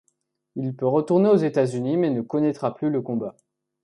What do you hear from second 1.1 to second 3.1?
aux États-Unis, mais ne connaîtra plus le